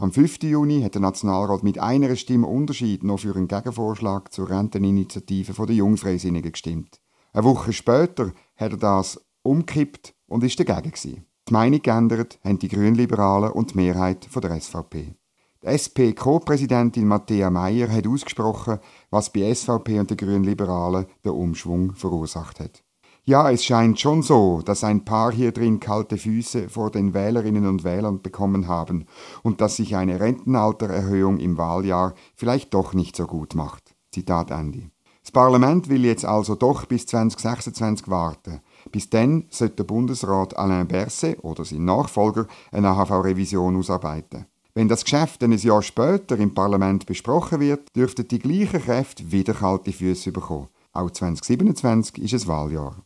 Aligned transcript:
Am 0.00 0.12
5. 0.12 0.44
Juni 0.44 0.82
hat 0.82 0.94
der 0.94 1.00
Nationalrat 1.00 1.64
mit 1.64 1.80
einer 1.80 2.14
Stimme 2.14 2.46
Unterschied 2.46 3.02
noch 3.02 3.18
für 3.18 3.34
einen 3.34 3.48
Gegenvorschlag 3.48 4.32
zur 4.32 4.48
Renteninitiative 4.48 5.66
der 5.66 5.74
Jungfreisinnigen 5.74 6.52
gestimmt. 6.52 7.00
Eine 7.32 7.42
Woche 7.42 7.72
später 7.72 8.32
hat 8.54 8.70
er 8.70 8.76
das 8.76 9.20
umkippt 9.42 10.14
und 10.28 10.44
ist 10.44 10.60
dagegen 10.60 10.92
gewesen. 10.92 11.26
Die 11.48 11.52
Meinung 11.52 11.82
geändert 11.82 12.38
haben 12.44 12.60
die 12.60 12.68
Grünliberalen 12.68 13.50
und 13.50 13.72
die 13.72 13.78
Mehrheit 13.78 14.24
von 14.24 14.40
der 14.40 14.60
SVP. 14.60 15.16
Die 15.64 15.66
SP-Co-Präsidentin 15.66 17.08
Matthäa 17.08 17.50
Meyer 17.50 17.90
hat 17.90 18.06
ausgesprochen, 18.06 18.78
was 19.10 19.32
bei 19.32 19.52
SVP 19.52 19.98
und 19.98 20.10
den 20.10 20.16
Grünliberalen 20.16 21.06
den 21.24 21.32
Umschwung 21.32 21.96
verursacht 21.96 22.60
hat. 22.60 22.84
Ja, 23.28 23.50
es 23.50 23.62
scheint 23.62 24.00
schon 24.00 24.22
so, 24.22 24.62
dass 24.64 24.84
ein 24.84 25.04
paar 25.04 25.30
hier 25.30 25.52
drin 25.52 25.80
kalte 25.80 26.16
Füße 26.16 26.70
vor 26.70 26.90
den 26.90 27.12
Wählerinnen 27.12 27.66
und 27.66 27.84
Wählern 27.84 28.22
bekommen 28.22 28.68
haben 28.68 29.04
und 29.42 29.60
dass 29.60 29.76
sich 29.76 29.96
eine 29.96 30.18
Rentenaltererhöhung 30.18 31.38
im 31.38 31.58
Wahljahr 31.58 32.14
vielleicht 32.34 32.72
doch 32.72 32.94
nicht 32.94 33.16
so 33.16 33.26
gut 33.26 33.54
macht. 33.54 33.94
Zitat 34.12 34.50
Andy. 34.50 34.88
Das 35.22 35.30
Parlament 35.30 35.90
will 35.90 36.06
jetzt 36.06 36.24
also 36.24 36.54
doch 36.54 36.86
bis 36.86 37.04
2026 37.04 38.08
warten. 38.08 38.62
Bis 38.92 39.10
dann 39.10 39.44
sollte 39.50 39.76
der 39.76 39.84
Bundesrat 39.84 40.56
Alain 40.56 40.88
Berset 40.88 41.44
oder 41.44 41.66
sein 41.66 41.84
Nachfolger 41.84 42.46
eine 42.72 42.88
AHV-Revision 42.88 43.76
ausarbeiten. 43.76 44.46
Wenn 44.72 44.88
das 44.88 45.04
Geschäft 45.04 45.42
dann 45.42 45.52
ein 45.52 45.58
Jahr 45.58 45.82
später 45.82 46.38
im 46.38 46.54
Parlament 46.54 47.04
besprochen 47.04 47.60
wird, 47.60 47.94
dürften 47.94 48.26
die 48.26 48.38
gleichen 48.38 48.80
Kräfte 48.80 49.30
wieder 49.30 49.52
kalte 49.52 49.92
Füße 49.92 50.32
bekommen. 50.32 50.68
Auch 50.94 51.10
2027 51.10 52.22
ist 52.22 52.32
es 52.32 52.48
Wahljahr. 52.48 52.96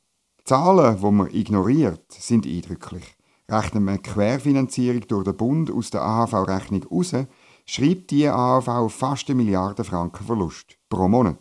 Zahlen, 0.44 0.98
die 1.00 1.10
man 1.10 1.30
ignoriert, 1.32 2.04
sind 2.10 2.46
eindrücklich. 2.46 3.16
Rechnet 3.48 3.82
man 3.82 4.02
Querfinanzierung 4.02 5.06
durch 5.06 5.24
den 5.24 5.36
Bund 5.36 5.70
aus 5.70 5.90
der 5.90 6.02
AHV-Rechnung 6.02 6.84
raus, 6.84 7.14
schreibt 7.64 8.10
die 8.10 8.26
AHV 8.26 8.92
fast 8.92 9.28
eine 9.28 9.36
Milliarde 9.36 9.84
Franken 9.84 10.24
Verlust 10.26 10.78
pro 10.88 11.06
Monat. 11.06 11.38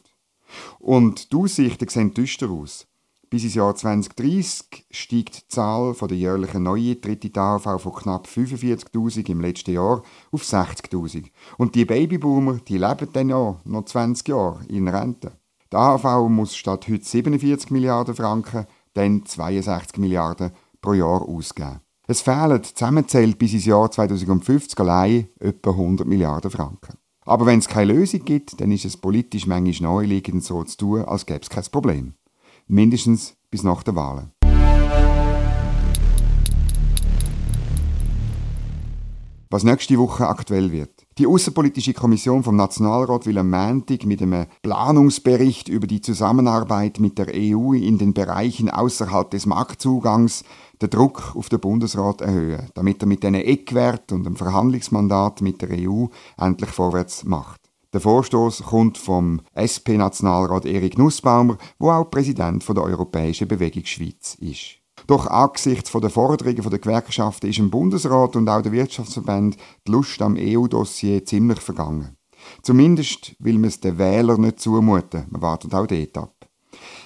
Und 0.79 1.31
die 1.31 1.35
Aussichten 1.35 1.87
sehen 1.87 2.13
düster 2.13 2.49
aus. 2.49 2.85
Bis 3.29 3.45
ins 3.45 3.55
Jahr 3.55 3.73
2030 3.73 4.85
steigt 4.91 5.35
die 5.37 5.47
Zahl 5.47 5.93
der 5.93 6.17
jährlichen 6.17 6.63
Neueintritte 6.63 7.29
in 7.29 7.37
AHV 7.37 7.81
von 7.81 7.93
knapp 7.93 8.27
45.000 8.27 9.29
im 9.29 9.41
letzten 9.41 9.71
Jahr 9.71 10.03
auf 10.31 10.43
60.000. 10.43 11.27
Und 11.57 11.73
die 11.73 11.85
Babyboomer, 11.85 12.59
die 12.67 12.77
leben 12.77 13.07
dann 13.13 13.29
ja 13.29 13.55
noch 13.63 13.85
20 13.85 14.27
Jahre 14.27 14.65
in 14.67 14.89
Rente. 14.89 15.31
Die 15.71 15.77
AHV 15.77 16.27
muss 16.27 16.57
statt 16.57 16.89
heute 16.89 17.05
47 17.05 17.71
Milliarden 17.71 18.13
Franken 18.13 18.67
dann 18.93 19.25
62 19.25 19.97
Milliarden 19.97 20.51
pro 20.81 20.93
Jahr 20.93 21.21
ausgeben. 21.21 21.81
Es 22.07 22.21
fehlen 22.21 22.63
zusammenzählt 22.63 23.37
bis 23.37 23.53
ins 23.53 23.65
Jahr 23.65 23.89
2050 23.89 24.79
allein 24.79 25.27
etwa 25.39 25.71
100 25.71 26.07
Milliarden 26.07 26.51
Franken. 26.51 26.97
Aber 27.25 27.45
wenn 27.45 27.59
es 27.59 27.67
keine 27.67 27.93
Lösung 27.93 28.25
gibt, 28.25 28.59
dann 28.59 28.71
ist 28.71 28.85
es 28.85 28.97
politisch 28.97 29.45
manchmal 29.45 29.93
naheliegend 29.93 30.43
so 30.43 30.63
zu 30.63 30.77
tun, 30.77 31.05
als 31.05 31.25
gäbe 31.25 31.41
es 31.41 31.49
kein 31.49 31.63
Problem 31.71 32.15
mindestens 32.71 33.35
bis 33.49 33.63
nach 33.63 33.83
der 33.83 33.95
Wahlen. 33.95 34.31
Was 39.49 39.63
nächste 39.63 39.97
Woche 39.97 40.27
aktuell 40.27 40.71
wird. 40.71 41.00
Die 41.17 41.27
Außenpolitische 41.27 41.93
Kommission 41.93 42.41
vom 42.41 42.55
Nationalrat 42.55 43.25
will 43.25 43.37
am 43.37 43.49
Montag 43.49 44.05
mit 44.05 44.21
einem 44.21 44.45
Planungsbericht 44.61 45.67
über 45.67 45.85
die 45.85 45.99
Zusammenarbeit 45.99 47.01
mit 47.01 47.17
der 47.17 47.27
EU 47.35 47.73
in 47.73 47.97
den 47.97 48.13
Bereichen 48.13 48.69
außerhalb 48.69 49.29
des 49.29 49.45
Marktzugangs 49.45 50.45
den 50.81 50.89
Druck 50.89 51.35
auf 51.35 51.49
den 51.49 51.59
Bundesrat 51.59 52.21
erhöhen, 52.21 52.69
damit 52.75 53.03
er 53.03 53.07
mit 53.07 53.23
diesen 53.23 53.35
Eckwert 53.35 54.13
und 54.13 54.23
dem 54.23 54.37
Verhandlungsmandat 54.37 55.41
mit 55.41 55.61
der 55.61 55.69
EU 55.71 56.05
endlich 56.37 56.69
vorwärts 56.69 57.25
macht. 57.25 57.59
Der 57.91 57.99
Vorstoß 57.99 58.63
kommt 58.63 58.97
vom 58.97 59.41
SP-Nationalrat 59.53 60.65
Erik 60.65 60.97
Nussbaumer, 60.97 61.57
wo 61.77 61.91
auch 61.91 62.09
Präsident 62.09 62.65
der 62.65 62.83
Europäischen 62.83 63.49
Bewegung 63.49 63.83
Schweiz 63.83 64.37
ist. 64.39 64.80
Doch 65.07 65.27
angesichts 65.27 65.91
der 65.91 66.09
Forderungen 66.09 66.69
der 66.69 66.79
Gewerkschaften 66.79 67.47
ist 67.47 67.59
im 67.59 67.69
Bundesrat 67.69 68.35
und 68.35 68.49
auch 68.49 68.61
der 68.61 68.71
Wirtschaftsverband 68.71 69.57
die 69.87 69.91
Lust 69.91 70.21
am 70.21 70.35
EU-Dossier 70.37 71.25
ziemlich 71.25 71.59
vergangen. 71.59 72.17
Zumindest 72.63 73.35
will 73.39 73.57
man 73.57 73.69
es 73.69 73.79
den 73.79 73.97
Wählern 73.97 74.41
nicht 74.41 74.59
zumuten. 74.59 75.25
Man 75.29 75.41
wartet 75.41 75.73
auch 75.73 75.87
dort 75.87 76.17
ab. 76.17 76.41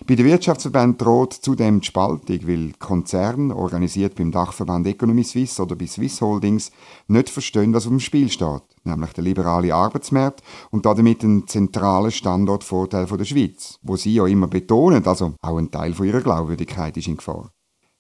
Bei 0.08 0.16
den 0.16 0.26
Wirtschaftsverbänden 0.26 0.98
droht 0.98 1.34
zudem 1.34 1.80
die 1.80 1.88
Spaltung, 1.88 2.48
weil 2.48 2.74
Konzerne, 2.78 3.56
organisiert 3.56 4.16
beim 4.16 4.32
Dachverband 4.32 4.86
Economy 4.88 5.24
Suisse 5.24 5.62
oder 5.62 5.76
bei 5.76 5.88
Swiss 5.88 6.22
Holdings, 6.22 6.72
nicht 7.08 7.30
verstehen, 7.30 7.74
was 7.74 7.86
auf 7.86 7.90
dem 7.90 8.00
Spiel 8.00 8.30
steht, 8.30 8.64
nämlich 8.84 9.14
der 9.14 9.24
liberale 9.24 9.74
Arbeitsmarkt 9.74 10.44
und 10.70 10.86
damit 10.86 11.24
ein 11.24 11.48
zentraler 11.48 12.12
Standortvorteil 12.12 13.06
der 13.06 13.26
Schweiz, 13.26 13.80
wo 13.82 13.96
sie 13.96 14.14
ja 14.14 14.28
immer 14.28 14.48
betonen, 14.48 15.06
also 15.06 15.34
auch 15.42 15.58
ein 15.58 15.72
Teil 15.72 15.96
ihrer 16.04 16.22
Glaubwürdigkeit 16.22 16.96
ist 16.98 17.08
in 17.08 17.18
Gefahr. 17.18 17.55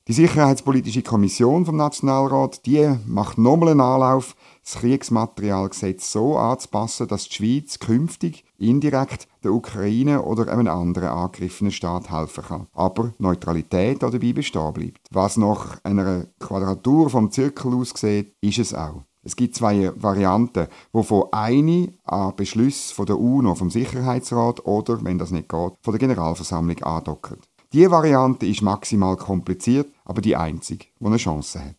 Die 0.07 0.13
Sicherheitspolitische 0.13 1.01
Kommission 1.01 1.65
vom 1.65 1.77
Nationalrat, 1.77 2.67
die 2.67 2.95
macht 3.07 3.39
nochmal 3.39 3.69
einen 3.69 3.81
Anlauf, 3.81 4.35
das 4.63 4.75
Kriegsmaterialgesetz 4.75 6.11
so 6.11 6.37
anzupassen, 6.37 7.07
dass 7.07 7.27
die 7.27 7.33
Schweiz 7.33 7.79
künftig 7.79 8.45
indirekt 8.59 9.27
der 9.43 9.51
Ukraine 9.51 10.21
oder 10.21 10.51
einem 10.53 10.67
anderen 10.67 11.09
angegriffenen 11.09 11.71
Staat 11.71 12.11
helfen 12.11 12.43
kann. 12.43 12.67
Aber 12.73 13.13
Neutralität 13.17 14.03
dabei 14.03 14.31
bestehen 14.31 14.73
bleibt. 14.73 15.07
Was 15.09 15.37
nach 15.37 15.83
einer 15.83 16.27
Quadratur 16.39 17.09
vom 17.09 17.31
Zirkel 17.31 17.73
aussieht, 17.73 18.35
ist 18.41 18.59
es 18.59 18.75
auch. 18.75 19.01
Es 19.23 19.35
gibt 19.35 19.55
zwei 19.55 19.91
Varianten, 19.95 20.67
wovon 20.93 21.29
eine 21.31 21.93
an 22.03 22.35
Beschluss 22.35 22.91
von 22.91 23.07
der 23.07 23.19
UNO, 23.19 23.55
vom 23.55 23.71
Sicherheitsrat 23.71 24.67
oder, 24.67 25.03
wenn 25.03 25.17
das 25.17 25.31
nicht 25.31 25.49
geht, 25.49 25.73
von 25.81 25.93
der 25.93 25.97
Generalversammlung 25.97 26.83
andockt. 26.83 27.39
Diese 27.75 27.91
Variante 27.91 28.45
ist 28.45 28.61
maximal 28.61 29.17
kompliziert, 29.17 29.91
aber 30.05 30.21
die 30.21 30.37
einzige, 30.37 30.85
die 30.97 31.05
eine 31.05 31.17
Chance 31.17 31.59
hat. 31.59 31.75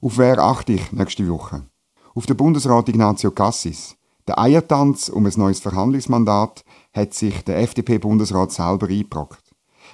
Auf 0.00 0.16
wer 0.16 0.38
achte 0.38 0.74
ich 0.74 0.92
nächste 0.92 1.28
Woche? 1.28 1.64
Auf 2.14 2.26
den 2.26 2.36
Bundesrat 2.36 2.88
Ignacio 2.88 3.32
Cassis. 3.32 3.96
Der 4.28 4.38
Eiertanz 4.38 5.08
um 5.08 5.26
ein 5.26 5.32
neues 5.34 5.58
Verhandlungsmandat 5.58 6.64
hat 6.92 7.14
sich 7.14 7.42
der 7.42 7.58
FDP-Bundesrat 7.58 8.52
selber 8.52 8.86
eingebrockt. 8.86 9.42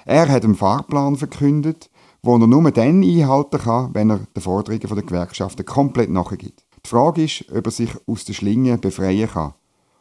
Er 0.05 0.29
hat 0.29 0.43
einen 0.43 0.53
Fahrplan 0.53 1.15
verkündet, 1.15 1.89
wo 2.21 2.35
er 2.35 2.45
nur 2.45 2.69
dann 2.69 3.01
einhalten 3.01 3.57
kann, 3.57 3.95
wenn 3.95 4.11
er 4.11 4.19
den 4.19 4.43
Forderungen 4.43 4.95
der 4.95 5.01
Gewerkschaften 5.01 5.65
komplett 5.65 6.11
nachgibt. 6.11 6.67
Die 6.85 6.89
Frage 6.89 7.23
ist, 7.23 7.45
ob 7.51 7.65
er 7.65 7.71
sich 7.71 7.89
aus 8.05 8.25
der 8.25 8.33
Schlinge 8.33 8.77
befreien 8.77 9.27
kann 9.27 9.55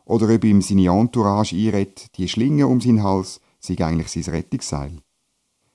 oder 0.07 0.33
ob 0.35 0.45
ihm 0.45 0.63
seine 0.63 0.89
Entourage 0.89 1.55
einredet, 1.55 2.17
die 2.17 2.29
Schlinge 2.29 2.67
um 2.67 2.81
seinen 2.81 3.03
Hals 3.03 3.41
sei 3.61 3.77
eigentlich 3.85 4.09
sein 4.09 4.35
Rettungsseil. 4.35 4.93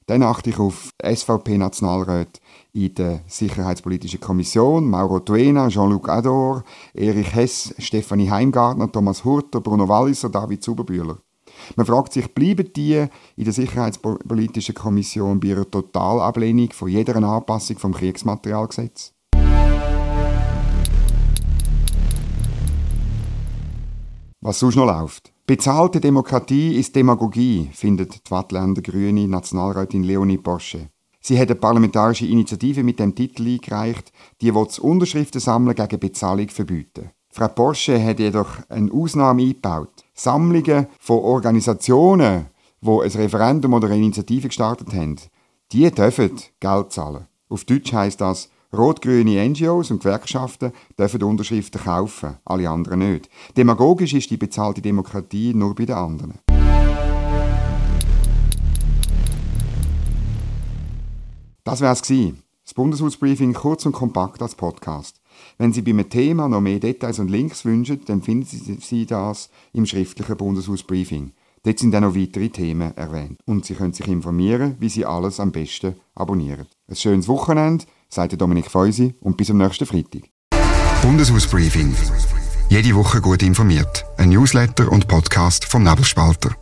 Dann 0.07 0.23
achte 0.23 0.49
ich 0.49 0.59
auf 0.59 0.89
SVP-Nationalräte 1.01 2.41
in 2.73 2.95
der 2.95 3.21
Sicherheitspolitischen 3.27 4.19
Kommission, 4.19 4.89
Mauro 4.89 5.19
Tuena, 5.19 5.69
Jean-Luc 5.69 6.09
Ador, 6.09 6.63
Erich 6.93 7.33
Hess, 7.33 7.73
Stefanie 7.77 8.29
Heimgartner, 8.29 8.91
Thomas 8.91 9.23
Hurter, 9.23 9.61
Bruno 9.61 9.87
Walliser, 9.87 10.29
David 10.29 10.63
Zuberbühler. 10.63 11.17
Man 11.75 11.85
fragt 11.85 12.13
sich, 12.13 12.33
bleiben 12.33 12.73
die 12.73 13.05
in 13.35 13.43
der 13.43 13.53
Sicherheitspolitischen 13.53 14.75
Kommission 14.75 15.39
bei 15.39 15.49
ihrer 15.49 15.69
Totalablehnung 15.69 16.71
von 16.71 16.89
jeder 16.89 17.15
Anpassung 17.15 17.77
vom 17.77 17.93
Kriegsmaterialgesetz? 17.93 19.13
Was 24.51 24.59
sonst 24.59 24.75
noch 24.75 24.85
läuft? 24.85 25.31
Bezahlte 25.47 26.01
Demokratie 26.01 26.75
ist 26.75 26.93
Demagogie, 26.93 27.69
findet 27.71 28.27
die 28.27 28.31
Wattländer 28.31 28.81
Grüne 28.81 29.25
Nationalrätin 29.25 30.03
Leonie 30.03 30.37
Porsche. 30.37 30.89
Sie 31.21 31.39
hat 31.39 31.47
eine 31.47 31.55
parlamentarische 31.55 32.25
Initiative 32.25 32.83
mit 32.83 32.99
dem 32.99 33.15
Titel 33.15 33.47
eingereicht, 33.47 34.11
die 34.41 34.53
will 34.53 34.65
das 34.65 34.79
Unterschriftensammeln 34.79 35.73
gegen 35.73 36.01
Bezahlung 36.01 36.49
verbieten. 36.49 37.11
Frau 37.29 37.47
Porsche 37.47 38.03
hat 38.03 38.19
jedoch 38.19 38.57
eine 38.67 38.91
Ausnahme 38.91 39.43
eingebaut. 39.43 40.03
Sammlungen 40.13 40.87
von 40.99 41.19
Organisationen, 41.19 42.47
die 42.81 42.89
ein 42.89 43.21
Referendum 43.21 43.71
oder 43.71 43.87
eine 43.87 43.99
Initiative 43.99 44.49
gestartet 44.49 44.93
haben, 44.93 45.15
die 45.71 45.89
dürfen 45.89 46.41
Geld 46.59 46.91
zahlen. 46.91 47.25
Auf 47.47 47.63
Deutsch 47.63 47.93
heißt 47.93 48.19
das, 48.19 48.49
rot-grüne 48.73 49.47
NGOs 49.49 49.91
und 49.91 49.99
Gewerkschaften 49.99 50.71
dürfen 50.97 51.23
Unterschriften 51.23 51.81
kaufen, 51.81 52.37
alle 52.45 52.69
anderen 52.69 52.99
nicht. 52.99 53.29
Demagogisch 53.57 54.13
ist 54.13 54.29
die 54.29 54.37
bezahlte 54.37 54.81
Demokratie 54.81 55.53
nur 55.53 55.75
bei 55.75 55.85
den 55.85 55.95
anderen. 55.95 56.39
Das 61.63 61.81
wär's 61.81 62.01
gewesen. 62.01 62.43
Das 62.63 62.73
Bundeshausbriefing 62.73 63.53
kurz 63.53 63.85
und 63.85 63.91
kompakt 63.91 64.41
als 64.41 64.55
Podcast. 64.55 65.21
Wenn 65.57 65.73
Sie 65.73 65.81
bei 65.81 65.91
einem 65.91 66.09
Thema 66.09 66.47
noch 66.47 66.61
mehr 66.61 66.79
Details 66.79 67.19
und 67.19 67.29
Links 67.29 67.65
wünschen, 67.65 68.01
dann 68.05 68.21
finden 68.21 68.79
Sie 68.79 69.05
das 69.05 69.49
im 69.73 69.85
schriftlichen 69.85 70.37
Bundeshausbriefing. 70.37 71.33
Dort 71.63 71.79
sind 71.79 71.95
auch 71.95 72.01
noch 72.01 72.15
weitere 72.15 72.49
Themen 72.49 72.95
erwähnt. 72.95 73.39
Und 73.45 73.65
Sie 73.65 73.75
können 73.75 73.93
sich 73.93 74.07
informieren, 74.07 74.77
wie 74.79 74.89
Sie 74.89 75.05
alles 75.05 75.39
am 75.39 75.51
besten 75.51 75.95
abonnieren. 76.15 76.65
Ein 76.87 76.95
schönes 76.95 77.27
Wochenende, 77.27 77.85
sagt 78.13 78.39
Dominik 78.39 78.69
Feusi 78.69 79.15
und 79.21 79.37
bis 79.37 79.49
am 79.49 79.57
nächsten 79.57 79.85
Freitag. 79.85 80.23
Bundeshausbriefing. 81.01 81.95
Jede 82.69 82.95
Woche 82.95 83.21
gut 83.21 83.41
informiert. 83.41 84.05
Ein 84.17 84.29
Newsletter 84.29 84.91
und 84.91 85.07
Podcast 85.07 85.65
vom 85.65 85.83
Nebelspalter. 85.83 86.55